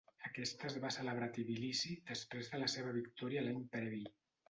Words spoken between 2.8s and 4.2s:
victòria l'any previ.